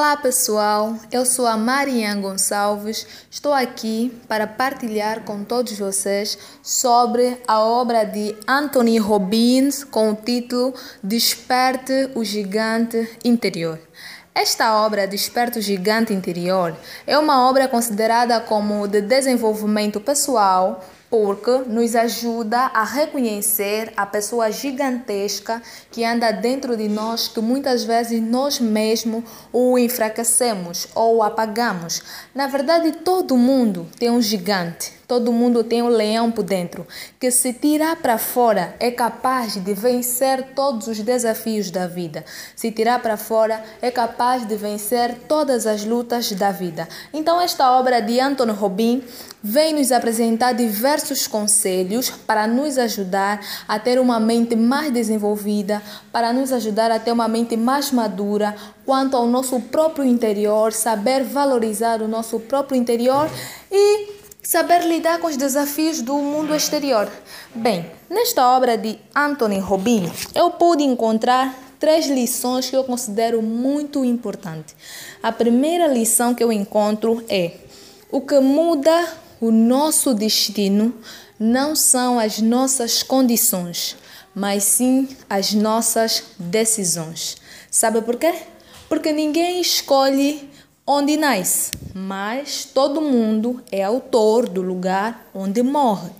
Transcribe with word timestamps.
Olá 0.00 0.16
pessoal, 0.16 0.96
eu 1.12 1.26
sou 1.26 1.46
a 1.46 1.58
Marian 1.58 2.22
Gonçalves. 2.22 3.06
Estou 3.30 3.52
aqui 3.52 4.10
para 4.26 4.46
partilhar 4.46 5.24
com 5.24 5.44
todos 5.44 5.78
vocês 5.78 6.38
sobre 6.62 7.36
a 7.46 7.60
obra 7.60 8.04
de 8.04 8.34
Anthony 8.48 8.96
Robbins 8.96 9.84
com 9.84 10.12
o 10.12 10.14
título 10.14 10.72
Desperte 11.02 12.08
o 12.14 12.24
Gigante 12.24 13.10
Interior. 13.22 13.78
Esta 14.34 14.74
obra, 14.74 15.06
Desperta 15.06 15.58
o 15.58 15.62
Gigante 15.62 16.14
Interior, 16.14 16.74
é 17.06 17.18
uma 17.18 17.46
obra 17.46 17.68
considerada 17.68 18.40
como 18.40 18.88
de 18.88 19.02
desenvolvimento 19.02 20.00
pessoal, 20.00 20.82
porque 21.10 21.50
nos 21.66 21.96
ajuda 21.96 22.70
a 22.72 22.84
reconhecer 22.84 23.92
a 23.96 24.06
pessoa 24.06 24.50
gigantesca 24.52 25.60
que 25.90 26.04
anda 26.04 26.30
dentro 26.30 26.76
de 26.76 26.88
nós, 26.88 27.26
que 27.26 27.40
muitas 27.40 27.82
vezes 27.82 28.22
nós 28.22 28.60
mesmos 28.60 29.24
o 29.52 29.76
enfraquecemos 29.76 30.86
ou 30.94 31.16
o 31.16 31.22
apagamos. 31.22 32.00
Na 32.32 32.46
verdade, 32.46 32.92
todo 32.92 33.36
mundo 33.36 33.88
tem 33.98 34.08
um 34.08 34.22
gigante. 34.22 34.99
Todo 35.10 35.32
mundo 35.32 35.64
tem 35.64 35.82
um 35.82 35.88
leão 35.88 36.30
por 36.30 36.44
dentro, 36.44 36.86
que 37.18 37.32
se 37.32 37.52
tirar 37.52 37.96
para 37.96 38.16
fora 38.16 38.76
é 38.78 38.92
capaz 38.92 39.56
de 39.56 39.74
vencer 39.74 40.54
todos 40.54 40.86
os 40.86 41.00
desafios 41.00 41.68
da 41.68 41.88
vida. 41.88 42.24
Se 42.54 42.70
tirar 42.70 43.02
para 43.02 43.16
fora 43.16 43.60
é 43.82 43.90
capaz 43.90 44.46
de 44.46 44.54
vencer 44.54 45.16
todas 45.26 45.66
as 45.66 45.84
lutas 45.84 46.30
da 46.30 46.52
vida. 46.52 46.88
Então 47.12 47.40
esta 47.40 47.72
obra 47.72 48.00
de 48.00 48.20
Anthony 48.20 48.52
Robin 48.52 49.02
vem 49.42 49.74
nos 49.74 49.90
apresentar 49.90 50.52
diversos 50.52 51.26
conselhos 51.26 52.08
para 52.08 52.46
nos 52.46 52.78
ajudar 52.78 53.40
a 53.66 53.80
ter 53.80 53.98
uma 53.98 54.20
mente 54.20 54.54
mais 54.54 54.92
desenvolvida, 54.92 55.82
para 56.12 56.32
nos 56.32 56.52
ajudar 56.52 56.92
a 56.92 57.00
ter 57.00 57.10
uma 57.10 57.26
mente 57.26 57.56
mais 57.56 57.90
madura 57.90 58.54
quanto 58.86 59.16
ao 59.16 59.26
nosso 59.26 59.58
próprio 59.58 60.04
interior, 60.04 60.72
saber 60.72 61.24
valorizar 61.24 62.00
o 62.00 62.06
nosso 62.06 62.38
próprio 62.38 62.78
interior 62.78 63.28
e 63.72 64.19
Saber 64.42 64.84
lidar 64.86 65.20
com 65.20 65.26
os 65.26 65.36
desafios 65.36 66.00
do 66.00 66.14
mundo 66.14 66.54
exterior. 66.54 67.10
Bem, 67.54 67.90
nesta 68.08 68.56
obra 68.56 68.76
de 68.76 68.98
Anthony 69.14 69.58
Robin, 69.58 70.10
eu 70.34 70.50
pude 70.52 70.82
encontrar 70.82 71.54
três 71.78 72.06
lições 72.06 72.70
que 72.70 72.76
eu 72.76 72.82
considero 72.82 73.42
muito 73.42 74.02
importantes. 74.02 74.74
A 75.22 75.30
primeira 75.30 75.86
lição 75.86 76.34
que 76.34 76.42
eu 76.42 76.50
encontro 76.50 77.22
é: 77.28 77.52
o 78.10 78.22
que 78.22 78.40
muda 78.40 79.12
o 79.40 79.50
nosso 79.50 80.14
destino 80.14 80.94
não 81.38 81.76
são 81.76 82.18
as 82.18 82.40
nossas 82.40 83.02
condições, 83.02 83.94
mas 84.34 84.64
sim 84.64 85.08
as 85.28 85.52
nossas 85.52 86.24
decisões. 86.38 87.36
Sabe 87.70 88.00
por 88.00 88.16
quê? 88.16 88.34
Porque 88.88 89.12
ninguém 89.12 89.60
escolhe 89.60 90.49
onde 90.86 91.16
nasce, 91.16 91.70
mas 91.94 92.64
todo 92.64 93.00
mundo 93.00 93.62
é 93.70 93.82
autor 93.82 94.48
do 94.48 94.62
lugar 94.62 95.28
onde 95.34 95.62
morre. 95.62 96.10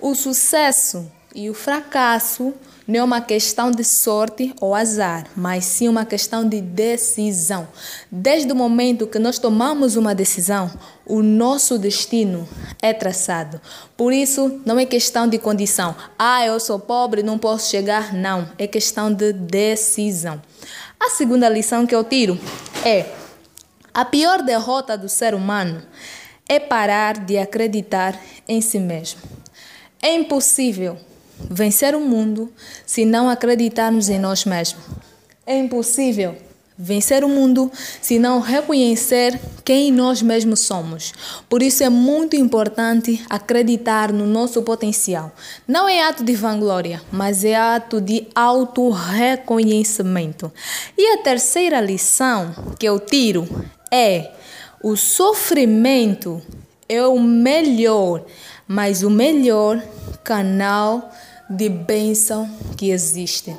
O 0.00 0.14
sucesso 0.14 1.10
e 1.34 1.48
o 1.48 1.54
fracasso 1.54 2.54
não 2.86 3.00
é 3.00 3.02
uma 3.04 3.20
questão 3.20 3.70
de 3.70 3.84
sorte 3.84 4.52
ou 4.60 4.74
azar, 4.74 5.26
mas 5.36 5.64
sim 5.64 5.88
uma 5.88 6.04
questão 6.04 6.46
de 6.46 6.60
decisão. 6.60 7.66
Desde 8.10 8.52
o 8.52 8.56
momento 8.56 9.06
que 9.06 9.18
nós 9.18 9.38
tomamos 9.38 9.96
uma 9.96 10.14
decisão, 10.14 10.70
o 11.06 11.22
nosso 11.22 11.78
destino 11.78 12.48
é 12.80 12.92
traçado. 12.92 13.60
Por 13.96 14.12
isso, 14.12 14.60
não 14.66 14.78
é 14.78 14.84
questão 14.84 15.28
de 15.28 15.38
condição. 15.38 15.94
Ah, 16.18 16.44
eu 16.44 16.58
sou 16.58 16.78
pobre, 16.78 17.22
não 17.22 17.38
posso 17.38 17.70
chegar. 17.70 18.12
Não, 18.12 18.48
é 18.58 18.66
questão 18.66 19.12
de 19.12 19.32
decisão. 19.32 20.42
A 20.98 21.10
segunda 21.10 21.48
lição 21.48 21.86
que 21.86 21.94
eu 21.94 22.04
tiro 22.04 22.38
é 22.84 23.21
a 23.94 24.04
pior 24.04 24.42
derrota 24.42 24.96
do 24.96 25.08
ser 25.08 25.34
humano 25.34 25.82
é 26.48 26.58
parar 26.58 27.18
de 27.18 27.38
acreditar 27.38 28.18
em 28.48 28.60
si 28.60 28.78
mesmo. 28.78 29.20
É 30.00 30.14
impossível 30.14 30.96
vencer 31.50 31.94
o 31.94 32.00
mundo 32.00 32.52
se 32.86 33.04
não 33.04 33.28
acreditarmos 33.28 34.08
em 34.08 34.18
nós 34.18 34.44
mesmos. 34.44 34.82
É 35.46 35.58
impossível 35.58 36.36
vencer 36.76 37.22
o 37.22 37.28
mundo 37.28 37.70
se 38.00 38.18
não 38.18 38.40
reconhecer 38.40 39.38
quem 39.64 39.92
nós 39.92 40.20
mesmos 40.22 40.58
somos. 40.60 41.12
Por 41.48 41.62
isso 41.62 41.84
é 41.84 41.88
muito 41.88 42.34
importante 42.34 43.24
acreditar 43.30 44.12
no 44.12 44.26
nosso 44.26 44.60
potencial. 44.62 45.30
Não 45.66 45.88
é 45.88 46.02
ato 46.02 46.24
de 46.24 46.34
vanglória, 46.34 47.00
mas 47.12 47.44
é 47.44 47.54
ato 47.54 48.00
de 48.00 48.26
auto-reconhecimento. 48.34 50.50
E 50.96 51.14
a 51.14 51.18
terceira 51.18 51.80
lição 51.80 52.74
que 52.78 52.86
eu 52.86 52.98
tiro 52.98 53.46
é 53.92 54.32
o 54.82 54.96
sofrimento 54.96 56.42
é 56.88 57.06
o 57.06 57.20
melhor, 57.20 58.24
mas 58.66 59.02
o 59.02 59.10
melhor 59.10 59.80
canal 60.24 61.12
de 61.48 61.68
bênção 61.68 62.50
que 62.76 62.90
existe. 62.90 63.56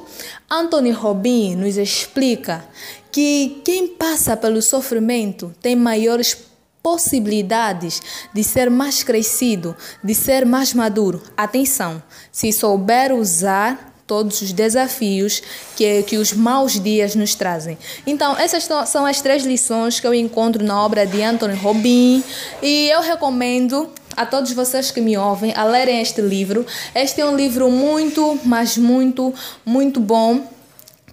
Anthony 0.52 0.92
Robin 0.92 1.56
nos 1.56 1.78
explica 1.78 2.66
que 3.12 3.62
quem 3.64 3.88
passa 3.88 4.36
pelo 4.36 4.62
sofrimento 4.62 5.54
tem 5.62 5.76
maiores 5.76 6.36
possibilidades 6.82 8.02
de 8.34 8.44
ser 8.44 8.70
mais 8.70 9.04
crescido, 9.04 9.76
de 10.04 10.14
ser 10.14 10.46
mais 10.46 10.74
maduro. 10.74 11.22
Atenção, 11.38 12.04
se 12.32 12.52
souber 12.52 13.14
usar 13.14 13.93
todos 14.06 14.42
os 14.42 14.52
desafios 14.52 15.42
que, 15.76 16.04
que 16.04 16.18
os 16.18 16.34
maus 16.34 16.80
dias 16.80 17.16
nos 17.16 17.36
trazem. 17.36 17.78
Então, 18.06 18.38
essas 18.38 18.68
são 18.88 19.06
as 19.06 19.22
três 19.22 19.44
lições 19.44 20.00
que 20.00 20.08
eu 20.08 20.14
encontro 20.14 20.64
na 20.64 20.84
obra 20.84 21.06
de 21.06 21.22
Anthony 21.22 21.56
Robin 21.56 22.24
e 22.62 22.90
eu 22.90 23.02
recomendo 23.02 23.90
a 24.16 24.26
todos 24.26 24.52
vocês 24.52 24.92
que 24.92 25.02
me 25.02 25.18
ouvem 25.18 25.54
a 25.56 25.64
lerem 25.64 26.02
este 26.02 26.22
livro. 26.22 26.66
Este 26.94 27.22
é 27.22 27.26
um 27.26 27.36
livro 27.36 27.70
muito, 27.70 28.40
mas 28.46 28.78
muito, 28.78 29.34
muito 29.66 30.00
bom 30.00 30.53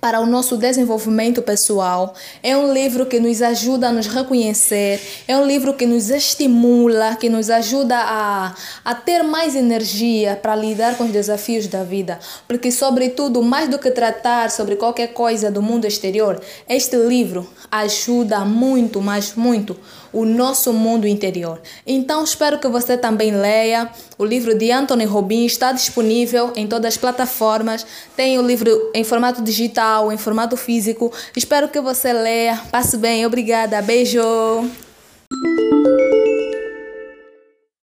para 0.00 0.20
o 0.20 0.26
nosso 0.26 0.56
desenvolvimento 0.56 1.42
pessoal. 1.42 2.14
É 2.42 2.56
um 2.56 2.72
livro 2.72 3.06
que 3.06 3.20
nos 3.20 3.42
ajuda 3.42 3.88
a 3.88 3.92
nos 3.92 4.06
reconhecer, 4.06 5.00
é 5.28 5.36
um 5.36 5.44
livro 5.44 5.74
que 5.74 5.86
nos 5.86 6.10
estimula, 6.10 7.16
que 7.16 7.28
nos 7.28 7.50
ajuda 7.50 7.96
a, 7.96 8.54
a 8.84 8.94
ter 8.94 9.22
mais 9.22 9.54
energia 9.54 10.38
para 10.40 10.56
lidar 10.56 10.96
com 10.96 11.04
os 11.04 11.12
desafios 11.12 11.66
da 11.66 11.84
vida. 11.84 12.18
Porque, 12.48 12.72
sobretudo, 12.72 13.42
mais 13.42 13.68
do 13.68 13.78
que 13.78 13.90
tratar 13.90 14.50
sobre 14.50 14.76
qualquer 14.76 15.08
coisa 15.08 15.50
do 15.50 15.60
mundo 15.60 15.86
exterior, 15.86 16.40
este 16.68 16.96
livro 16.96 17.48
ajuda 17.70 18.44
muito, 18.44 19.00
mas 19.00 19.34
muito 19.34 19.76
o 20.12 20.24
nosso 20.24 20.72
mundo 20.72 21.06
interior. 21.06 21.60
Então, 21.86 22.24
espero 22.24 22.58
que 22.58 22.68
você 22.68 22.96
também 22.96 23.30
leia. 23.30 23.88
O 24.18 24.24
livro 24.24 24.56
de 24.56 24.70
Anthony 24.70 25.04
Robin 25.04 25.44
está 25.46 25.72
disponível 25.72 26.52
em 26.56 26.66
todas 26.66 26.94
as 26.94 26.96
plataformas. 26.96 27.86
Tem 28.16 28.38
o 28.38 28.42
livro 28.42 28.90
em 28.92 29.04
formato 29.04 29.40
digital, 29.42 29.89
em 30.12 30.16
formato 30.16 30.56
físico. 30.56 31.12
Espero 31.36 31.68
que 31.68 31.80
você 31.80 32.12
leia. 32.12 32.60
Passe 32.70 32.96
bem. 32.96 33.26
Obrigada. 33.26 33.82
Beijo. 33.82 34.20